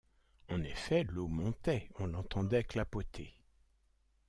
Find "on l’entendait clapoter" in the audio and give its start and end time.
1.99-3.35